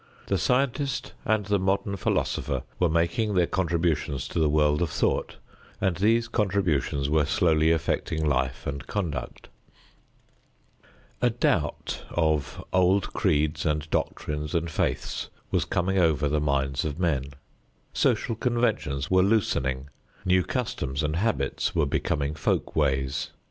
[0.25, 5.35] The scientist and the modern philosopher were making their contributions to the world of thought,
[5.79, 9.49] and these contributions were slowly affecting life and conduct.
[11.21, 16.97] A doubt of old creeds and doctrines and faiths was coming over the minds of
[16.97, 17.33] men.
[17.93, 19.89] Social conventions were loosening,
[20.25, 23.29] new customs and habits were becoming folk ways.